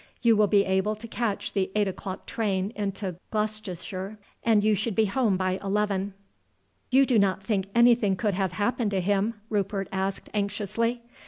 [0.23, 4.95] You will be able to catch the eight o'clock train into Gloucester, and you should
[4.95, 6.15] be home by eleven."
[6.89, 11.03] "You do not think anything could have happened to him?" Rupert asked anxiously.